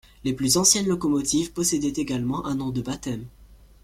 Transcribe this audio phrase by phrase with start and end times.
[0.23, 3.25] Les plus anciennes locomotives possédaient également un nom de baptême.